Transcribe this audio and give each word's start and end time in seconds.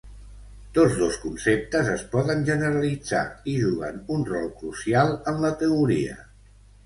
Tots 0.77 0.93
dos 1.01 1.17
conceptes 1.25 1.89
es 1.95 2.05
poden 2.15 2.41
generalitzar, 2.47 3.21
i 3.53 3.55
juguen 3.65 4.01
un 4.17 4.25
rol 4.33 4.49
crucial 4.63 5.15
en 5.33 5.39
la 5.47 5.55
teoria. 5.63 6.17